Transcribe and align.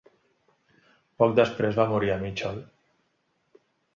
Poc 1.23 1.35
després, 1.41 1.77
va 1.81 1.85
morir 1.93 2.11
a 2.13 2.17
Mitchell. 2.25 2.59